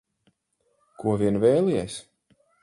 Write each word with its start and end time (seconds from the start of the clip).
Ko 1.03 1.13
vien 1.23 1.37
vēlies. 1.45 1.99